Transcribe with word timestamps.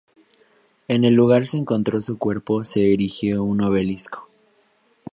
En 0.87 1.03
el 1.03 1.13
lugar 1.13 1.45
se 1.45 1.57
encontró 1.57 2.01
su 2.01 2.17
cuerpo 2.17 2.63
se 2.63 2.91
erigió 2.91 3.43
un 3.43 3.61
obelisco. 3.61 4.31